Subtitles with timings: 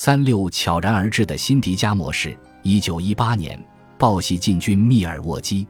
[0.00, 2.38] 三六悄然而至的辛迪加模式。
[2.62, 3.60] 一九一八年，
[3.98, 5.66] 报系进军密尔沃基。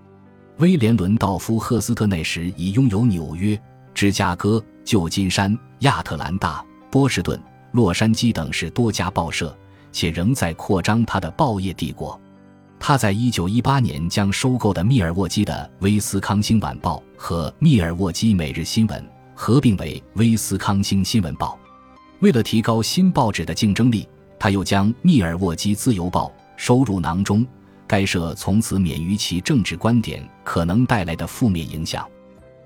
[0.59, 3.59] 威廉·伦道夫·赫斯特那时已拥有纽约、
[3.95, 7.41] 芝加哥、旧金山、亚特兰大、波士顿、
[7.73, 9.57] 洛杉矶等市多家报社，
[9.93, 12.21] 且仍在扩张他的报业帝国。
[12.79, 19.03] 他在一九一八年将收购的密尔沃基的《威斯康星晚报》和《密尔沃基每日新闻》
[19.35, 21.59] 合并为《威斯康星新闻报》。
[22.21, 24.07] 为了提高新报纸的竞争力。
[24.39, 27.47] 他又将《密尔沃基自由报》收入囊中，
[27.87, 32.05] 该社从此免于其政治观点可能带来的负面影响。《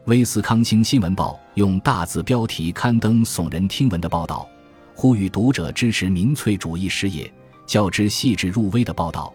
[0.07, 4.49] 威斯康星新闻报》用大字标题刊登耸人听闻的报道，
[4.95, 7.33] 呼吁读者支持民粹主义事业，
[7.66, 9.33] 较之细致入微的报道。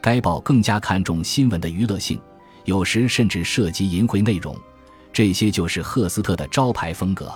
[0.00, 2.20] 该报更加看重新闻的娱乐性，
[2.64, 4.56] 有时甚至涉及淫秽内容。
[5.12, 7.32] 这些就是赫斯特的招牌风格。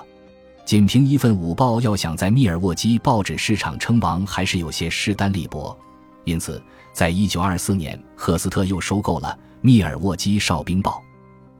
[0.65, 5.77] 仅凭一份午报，要想在密尔沃基报纸市场称王，还是有些势单力薄。
[6.25, 6.63] 因此，
[6.93, 10.93] 在一九二四年，赫斯特又收购了《密尔沃基哨兵报》。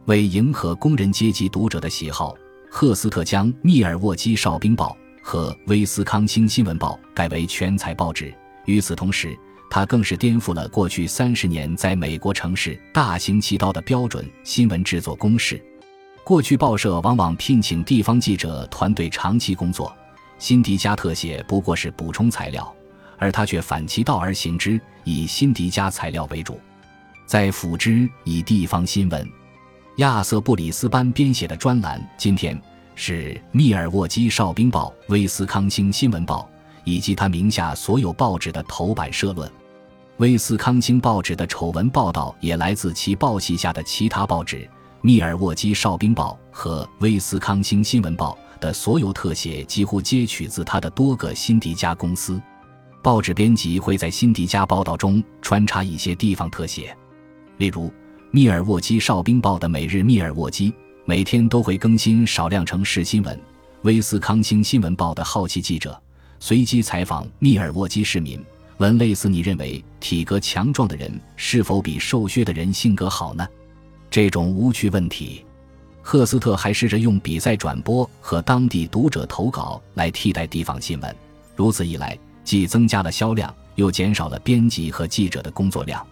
[0.07, 2.35] 为迎合工人阶级读者的喜好，
[2.71, 8.33] 赫斯特将《密尔沃基哨兵报》和《威斯康星新闻报》改为全彩报纸。
[8.67, 9.37] 与此同时，
[9.69, 15.61] 他更是颠覆了过去三十年在美国城市大行其道的标准新闻制作公式。
[16.25, 19.93] 过去报社往往聘请地方记者团队长期工作，
[20.39, 22.73] 辛迪加特写不过是补充材料，
[23.19, 26.61] 而他却反其道而行之，以辛迪加材料为主，
[27.27, 29.29] 在辅之以地方新闻。
[29.97, 32.59] 亚瑟布里斯班编写的专栏今天
[32.95, 36.49] 是《密尔沃基哨兵报》《威斯康星新闻报》
[36.85, 39.51] 以及他名下所有报纸的头版社论。
[40.19, 44.71] 威斯康星报纸的丑闻报道也来自其报系下的其他报纸。
[45.05, 52.41] 密尔沃基哨兵报和威斯康星新闻报的所有特写几乎皆取自他的多个辛迪加公司。
[53.03, 56.97] 报纸编辑会在辛迪加报道中穿插一些地方特写，
[57.57, 57.93] 例如
[58.31, 60.73] 密尔沃基哨兵报的每日密尔沃基
[61.05, 63.37] 每天都会更新少量城市新闻。
[63.83, 66.01] 威斯康星新闻报的好奇记者
[66.39, 68.41] 随机采访密尔沃基市民，
[68.77, 73.45] 问类似：“你认为体格强壮的人是否比瘦削的人性格好呢？”
[74.13, 75.43] 这种无趣问题，
[76.03, 81.17] 赫斯特还试着用比赛转播和当地读者投稿来替代地方新闻。
[81.57, 86.07] 如此一来，既增加了销量，又减少了编辑和记者的工作量。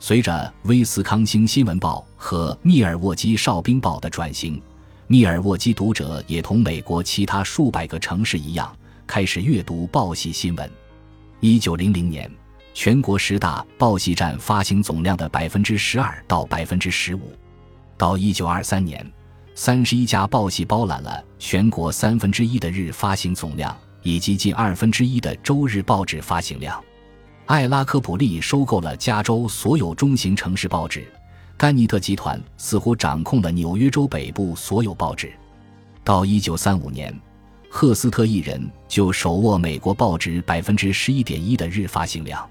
[0.00, 0.32] 随着
[0.70, 4.58] 《威斯康星新闻报》和《密尔沃基哨兵报》的转型，
[5.06, 8.74] 密尔沃基读者也同美国其他数百个城市一样，
[9.06, 10.70] 开始阅读报系新闻。
[11.40, 12.30] 一九零零年。
[12.74, 17.32] 全国十大报系占发行总量的百分之十二到百分之十五，
[17.96, 19.08] 到一九二三年，
[19.54, 26.82] 三十一家报系包揽了全国三分之一的日发行总量，以及近二分之一的周日报纸发行量。
[27.46, 31.06] 艾拉科普利收购了加州所有中型城市报纸，
[31.56, 35.32] 甘尼特集团似乎掌控了纽约州北部所有报纸。
[36.02, 37.16] 到一九三五年，
[37.70, 42.44] 赫斯特一人就手握美国报纸百分之十一点一的日发行量。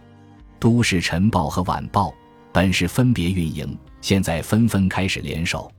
[0.64, 2.14] 都市晨报和晚报
[2.54, 5.70] 本是分别运营，现在纷纷开始联手。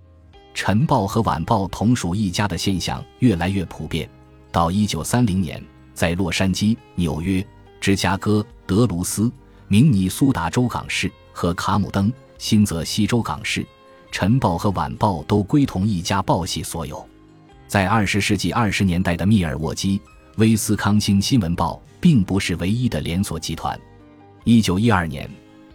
[0.52, 4.06] 晨报和晚报同属一家的现象越来越普遍。
[4.52, 5.64] 到一九三零年，
[5.94, 7.42] 在洛杉矶、纽约、
[7.80, 9.32] 芝加哥、德卢斯、
[9.68, 13.66] 明尼苏达州港市和卡姆登、新泽西州港市，
[14.12, 17.02] 晨报和晚报都归同一家报系所有。
[17.66, 19.98] 在二十世纪二十年代的密尔沃基，
[20.36, 23.80] 威斯康星新闻报并不是唯一的连锁集团。
[24.46, 25.28] 一九一二年，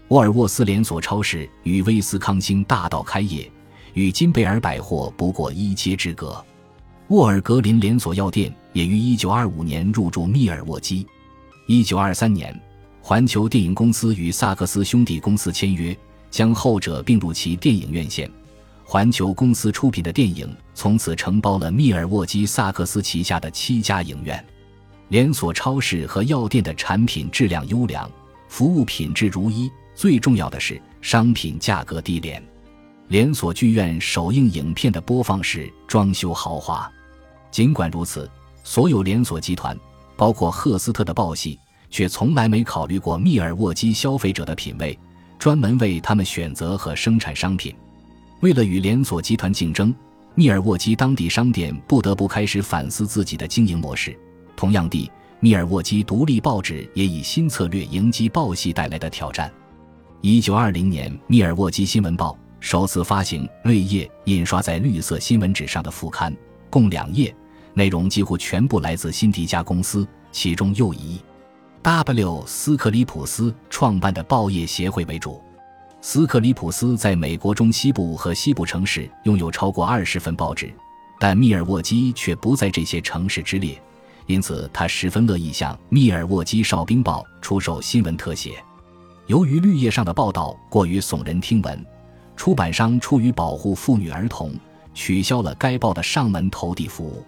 [0.09, 3.51] 沃尔沃斯连锁超市与威斯康星大道开业，
[3.95, 6.45] 与金贝尔百货不过一街之隔。
[7.07, 11.03] 沃尔格林连锁药店也于一九二五年入驻密尔沃基。
[11.65, 12.55] 一九二三年，
[13.01, 15.97] 环球电影公司与萨克斯兄弟公司签约，
[16.29, 18.31] 将后者并入其电影院线。
[18.85, 24.45] 环球公司出品的电影从此承包了密尔沃基萨克斯旗下的七家影院。
[25.07, 28.07] 连锁超市和药店的产品质量优良。
[28.49, 32.43] 服务品质如一，最重要的是商品价格低廉。
[33.07, 36.91] 连锁剧院首映影片的播放室装修豪华。
[37.51, 38.29] 尽管如此，
[38.63, 39.77] 所有连锁集团，
[40.17, 41.59] 包括赫斯特的报系，
[41.91, 44.97] 却从来没考虑过密尔沃基消费者的品味，
[45.37, 47.73] 专门为他们选择和生产商品。
[48.41, 49.93] 为了与连锁集团竞争，
[50.33, 54.17] 密尔沃基当地商店不得不开始反思自己的经营模式。
[54.55, 55.09] 同样地。
[55.41, 59.49] 密尔沃基独立报纸也以新策略迎击报系带来的挑战。
[60.19, 66.35] 一九二零年，密尔沃基新闻报首次发行绿页印刷在绿色新闻纸上的副刊，
[66.69, 67.33] 共两页，
[67.73, 71.21] 内容几乎全部来自辛迪加公司，其中又以
[71.81, 72.43] W.
[72.45, 75.41] 斯克里普斯创办的报业协会为主。
[76.01, 80.69] 斯克里普斯在美国中西部和西部城市拥有超过二十份报纸，
[81.17, 83.81] 但密尔沃基却不在这些城市之列，
[84.29, 88.63] 因此他十分乐意向《密尔沃基哨兵报》出售新闻特写。
[89.25, 91.83] 由于绿叶上的报道过于耸人听闻，
[92.35, 94.53] 出版商出于保护妇女儿童，
[94.93, 97.25] 取消了该报的上门投递服务。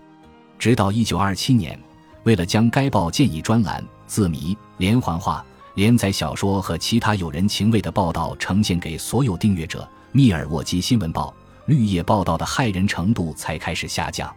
[0.60, 1.78] 直到一九二七年，
[2.22, 5.44] 为了将该报建议专栏、字谜、连环画、
[5.74, 9.82] 连载小说和其他有人情味的报道呈现给所有订阅者，
[10.12, 11.34] 《密尔沃基新闻报》
[11.66, 14.32] 绿叶报道的骇人程度才开始下降。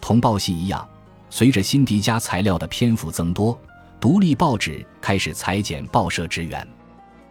[0.00, 0.86] 同报系一样，
[1.28, 3.58] 随着辛迪加材料的篇幅增多，
[4.00, 6.66] 独立报纸开始裁减报社职员。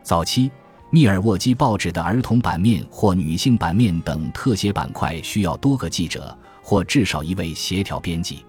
[0.04, 0.52] 早期，
[0.90, 6.38] 密尔沃基报纸的儿童版面或女性版面等特写板块需要多个记者。
[6.68, 8.44] 或至少一位协调编辑。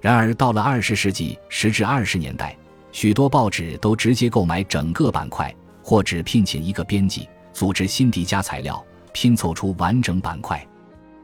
[0.00, 2.56] 然而，到了二十世纪十至二十年代，
[2.90, 10.66] 许多报纸都直接购买整个板块，或只聘请一个编辑组织辛迪加材料，拼凑出完整板块。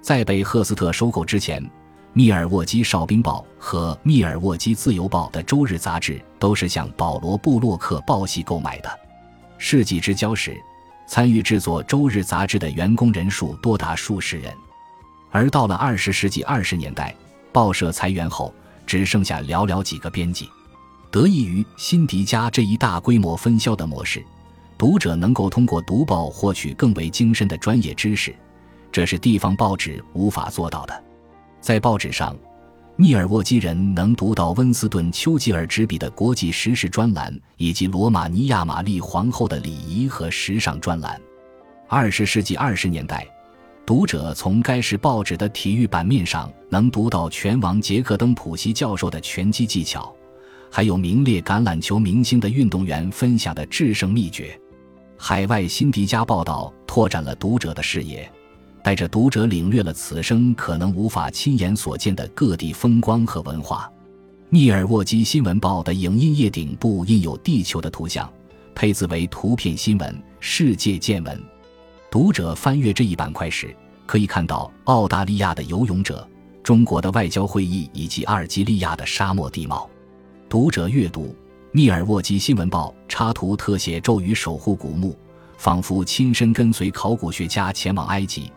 [0.00, 1.60] 在被赫斯特收购之前，
[2.18, 8.90] 密尔沃基哨兵报和密尔沃基自由报的周日杂志都是向保罗布洛克报系购买的。
[9.56, 10.60] 世纪之交时，
[11.06, 14.52] 参与制作周日杂志的员工人数多达数十人。
[15.30, 17.14] 而到了二十世纪二十年代，
[17.52, 18.52] 报社裁员后，
[18.84, 20.50] 只剩下寥寥几个编辑。
[21.12, 24.26] 得益于辛迪加这一大规模分销的模式，
[24.76, 28.34] 读者能够通过读报获取更为精深的专业知识，
[28.90, 31.04] 这是地方报纸无法做到的。
[31.60, 32.36] 在报纸上，
[32.96, 41.20] 密尔沃基人能读到温斯顿·丘吉尔执笔的国际时事专栏，以及罗马尼亚玛丽皇后的礼仪和时尚专栏。
[41.88, 43.26] 二十世纪二十年代。
[43.86, 50.14] 读者从该市报纸的体育版面上能读到拳王杰克登普西教授的拳击技巧，
[50.70, 54.60] 还有名列橄榄球明星的运动员分享的制胜秘诀。
[55.16, 58.30] 海外辛迪加报道拓展了读者的视野，
[58.88, 63.86] 带着读者领略了此生可能无法亲眼所见的各地风光和文化。
[64.48, 68.26] 密尔沃基新闻报的影印页顶部印有地球的图像，
[68.74, 71.38] 配字为“图片新闻世界见闻”。
[72.10, 73.76] 读者翻阅这一板块时，
[74.06, 76.26] 可以看到澳大利亚的游泳者、
[76.62, 79.86] 中国的外交会议以及阿尔及利亚的沙漠地貌。
[80.48, 81.24] 读者阅读
[81.72, 85.14] 《密尔沃基新闻报》插图特写，咒语守护古墓，
[85.58, 88.50] 仿佛亲身跟随考古学家前往埃及；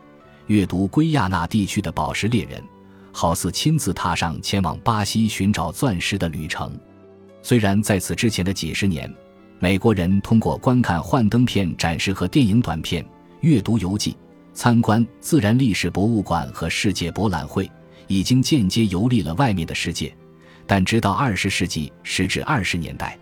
[0.51, 2.61] 阅读圭亚那地区的宝石猎人，
[3.13, 6.77] 好似亲自踏上前往巴西寻找钻石的旅程。
[7.41, 9.09] 虽然在此之前的几十年，
[9.59, 13.05] 美国人通过观看幻灯片展示和电影短片。
[13.39, 14.17] 阅读游记、
[14.53, 17.71] 参观自然历史博物馆和世界博览会，
[18.07, 20.13] 已经间接游历了外面的世界。
[20.67, 23.17] 但直到二十世纪十至二十年代，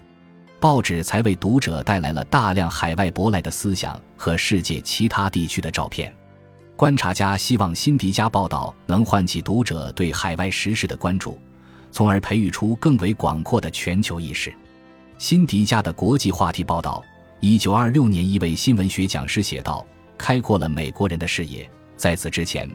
[0.60, 6.12] 报纸才为读者带来了大量海外舶来的思想和世界其他地区的照片。
[6.80, 11.38] 观察家希望辛迪加报道能唤起读者对海外时事的关注，
[11.92, 14.54] 从而培育出更为广阔的全球意识。
[15.18, 17.04] 辛迪加的国际话题报道，
[17.42, 19.86] 一九二六年，一位新闻学讲师写道。
[20.18, 21.70] 开阔了美国人的视野。
[21.98, 22.70] 在此之前，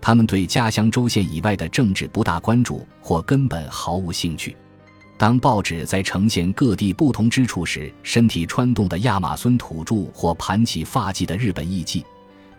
[0.00, 4.56] 他们对家乡州县以外的政治不大关注，或根本毫无兴趣。
[5.18, 12.02] 当报纸在呈现各地不同之处时，身体穿洞的亚马孙土著或盘起发髻的日本艺妓，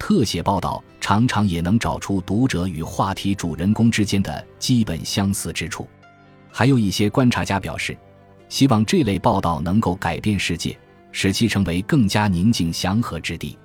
[0.06, 5.88] 特写报道常常也能找出读者与话题主人公之间的基本相似之处。
[6.52, 7.98] 还有一些观察家表示，
[8.50, 10.78] 希望这类报道能够改变世界，
[11.14, 13.58] 使其成为更加宁静祥和之地。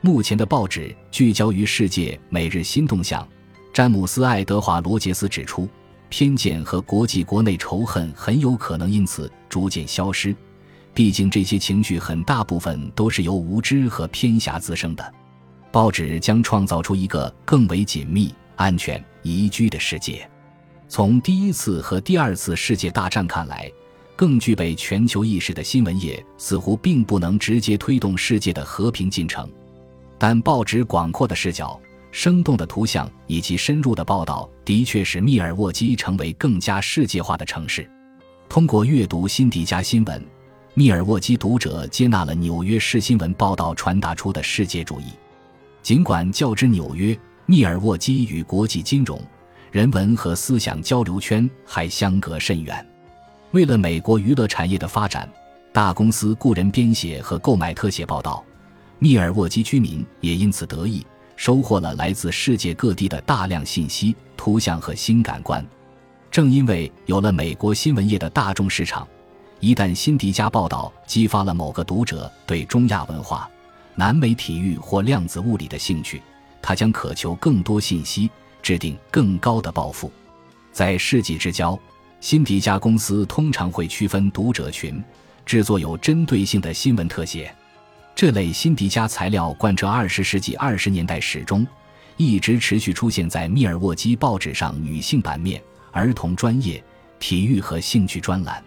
[0.00, 3.24] 目前的报纸聚焦于世界每日新动向。
[3.72, 5.68] 詹姆斯·爱德华·罗杰斯指出，
[6.08, 10.34] 偏见和国际国内仇恨很有可能因此逐渐消失。
[10.92, 15.14] 毕竟，这些情绪很大部分都是由无知和偏狭滋生的。
[15.70, 20.28] 报纸将创造出一个更为紧密、安全、宜居的世界。
[20.88, 23.70] 从第一次和第二次世界大战看来，
[24.14, 29.50] 更具备全球意识的新闻业似乎并不能直接推动世界的和平进程。
[30.16, 31.78] 但报纸广阔的视角、
[32.10, 37.86] 生动的图像以及深入的报道，的确使密尔沃基成为更加世界化的城市。
[38.48, 40.24] 通过阅读辛迪加新闻，
[40.72, 45.06] 密尔沃基读者接纳了纽约市新闻报道传达出的世界主义。
[45.86, 47.16] 尽管较之纽约，
[47.46, 49.22] 密尔沃基与国际金融、
[49.70, 52.84] 人文和思想交流圈还相隔甚远。
[53.52, 55.32] 为了美国娱乐产业的发展，
[55.72, 58.44] 大公司雇人编写和购买特写报道。
[58.98, 65.64] 密尔沃基居民也因此得益，收获了来自世界各地的大量信息、图像和新感官。
[66.32, 69.06] 正因为有了美国新闻业的大众市场，
[69.60, 73.48] 一旦辛迪加报道激发了某个读者对中亚文化、
[73.98, 76.22] 南美体育或量子物理的兴趣，
[76.60, 78.30] 他将渴求更多信息，
[78.62, 80.12] 制定更高的抱负。
[80.70, 81.78] 在世纪之交，
[82.20, 85.02] 辛迪加公司通常会区分读者群，
[85.46, 87.52] 制作有针对性的新闻特写。
[88.14, 91.66] 这类辛迪加材料贯彻二十世纪二十年代始终，
[92.18, 95.62] 一直持续出现在密尔沃基报纸上女性版面、
[95.92, 96.82] 儿童专业、
[97.18, 98.62] 体育和兴趣专栏。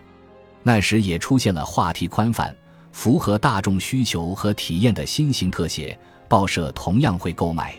[0.63, 2.55] 那时也出现了话题宽泛、
[2.91, 7.73] 符合大众需求和体验的新型特写，报社同样会购买。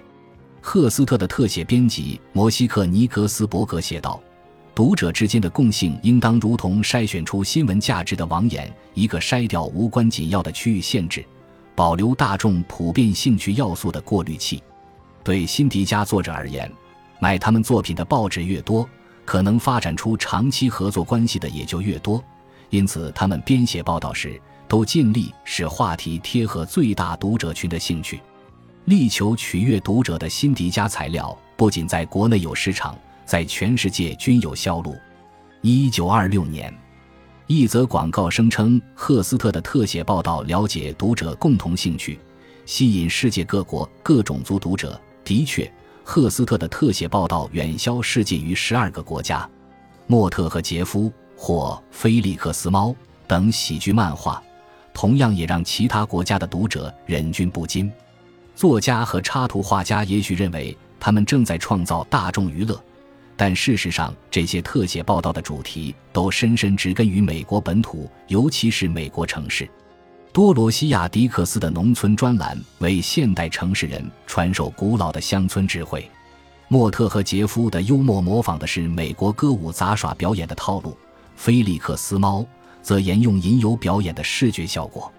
[0.61, 4.21] 赫斯特的特写编辑摩西克尼格斯伯格写道
[4.75, 11.25] ：“读者之间的共性应当如同筛选出新闻价值的网眼，一个筛掉无关紧要的区域限制，
[11.75, 14.62] 保留大众普遍兴趣要素的过滤器。
[15.25, 16.71] 对辛迪加作者而言，
[17.21, 18.88] 买他们作品的报纸越多，
[19.25, 22.23] 可能发展出长期合作关系的也就越多。”
[22.71, 24.40] 因此，他们编写报道时
[24.71, 28.21] 都尽力使话题贴合最大读者群的兴趣，
[28.85, 32.97] 力求取悦读者的辛迪加材料不仅在国内有市场，
[33.27, 34.95] 在全世界均有销路。
[35.61, 36.73] 一九二六年，
[37.49, 42.17] 一则广告声称赫斯特的特写报道了解读者共同兴趣，
[42.65, 44.99] 吸引世界各国各种族读者。
[45.25, 45.69] 的确，
[46.05, 49.50] 赫斯特的特写报道远销世界于十二个国家。
[50.07, 51.12] 莫特和杰夫。
[51.43, 52.91] 或《菲利克斯猫》
[53.27, 54.43] 等喜剧漫画，
[54.92, 57.90] 同样也让其他国家的读者忍俊不禁。
[58.54, 62.78] 作家和插图画家也许认为他们正在创造大众娱乐，
[63.37, 69.68] 但事实上，这些特写报道的主题都深深植根于美国本土，尤其是美国城市。
[70.32, 76.09] 多罗西亚·迪克斯的农村专栏为现代城市人传授古老的乡村智慧。
[76.68, 80.97] 莫特和杰夫的幽默模仿的是美国歌舞杂耍表演的套路。
[81.35, 82.47] 菲利克斯猫
[82.82, 85.12] 则沿用吟游表演的视觉效果，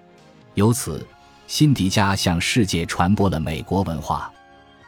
[0.54, 1.06] 由此，
[1.48, 4.32] 辛迪加向世界传播了美国文化。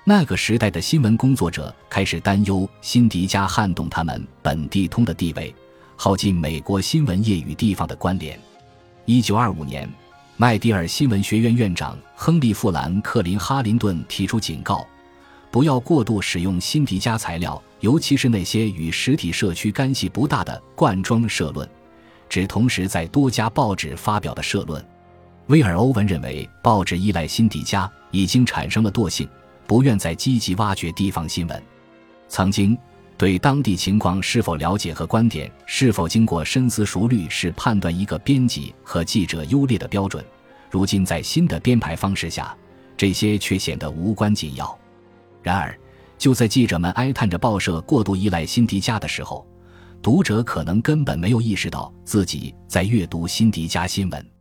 [0.06, 5.54] 那个时代的新闻工作者开始担忧辛迪加撼动他们本地通的地位，
[5.96, 8.38] 耗尽美国新闻业与地方的关联。
[9.06, 9.90] 一九二五年，
[10.36, 14.86] 麦迪尔新闻学院院长亨利·富兰克林·哈林顿提出警告。
[15.50, 21.70] 不要过度使用辛迪加材料，尤其是那些与实体社区干系不大的罐装社论，
[22.34, 24.84] 指同时在多家报纸发表的社论。
[25.50, 29.30] 威尔·欧文认为，报纸依赖辛迪加已经产生了惰性，
[29.68, 31.64] 不愿再积极挖掘地方新闻。
[32.28, 32.76] 曾经
[33.20, 40.26] 对当地情况是否了解和观点是否经过深思熟虑是判断一个编辑和记者优劣的标准，
[40.72, 42.58] 如今在新的编排方式下，
[42.98, 44.76] 这些却显得无关紧要。
[45.44, 45.78] 然而，
[46.18, 49.46] 就在记者们哀叹着报社过度依赖辛迪加的时候，
[50.04, 54.32] 读者可能根本没有意识到自己在阅读辛迪加新闻。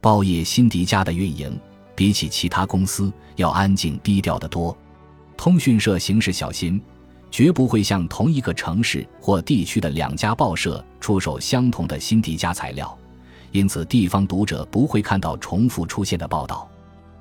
[0.00, 1.60] 报业辛迪加的运营
[1.94, 4.74] 比起其他公司要安静低调得多。
[5.36, 6.80] 通讯社行事小心，
[7.30, 12.98] 绝不会向同一个城市或地区的两家报社出售相同的辛迪加材料，
[13.50, 16.66] 因此地方读者不会看到重复出现的报道。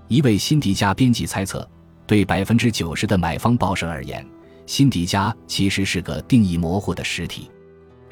[0.08, 1.70] 一位辛迪加编辑猜测。
[2.08, 4.26] 对百分之九十的买方报社而言，
[4.66, 7.52] 辛迪加其实是个定义模糊的实体。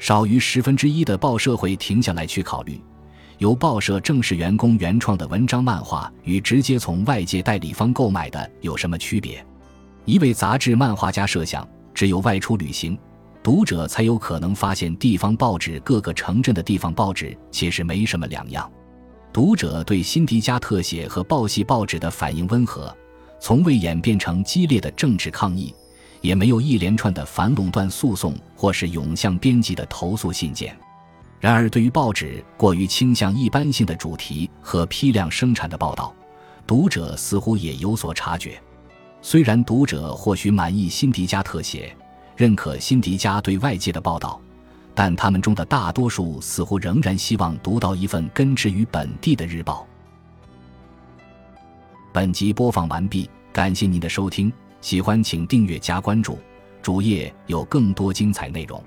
[0.00, 2.80] 少于十分之一的报社会停下来去考虑，
[3.36, 9.44] 由报社正式员工原创的文章漫画与直接从外界代理方购买的有什么区别。
[10.06, 12.98] 一位杂志漫画家设想，只有外出旅行，
[13.42, 18.68] 读者才有可能发现地方报纸各个城镇的地方报纸其实没什么两样。
[19.34, 22.92] 读者对辛迪加特写和报系报纸的反应温和。
[23.38, 25.74] 从未演变成激烈的政治抗议，
[26.20, 30.76] 也没有一连串的反垄断诉讼或是涌向编辑的投诉信件。
[31.38, 36.14] 然而，对于报纸过于倾向一般性的主题和批量生产的报道，
[36.66, 38.60] 读者似乎也有所察觉。
[39.22, 41.96] 虽然读者或许满意辛迪加特写，
[42.36, 44.38] 认可辛迪加对外界的报道，
[44.94, 49.86] 但他们中的大多数似乎仍然希望读到一份根植于本地的日报。
[52.12, 56.38] 本集播放完毕，感谢您的收听，喜欢请订阅加关注，
[56.82, 58.82] 主页有更多精彩内容。